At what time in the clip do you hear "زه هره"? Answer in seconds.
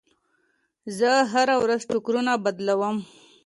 0.97-1.55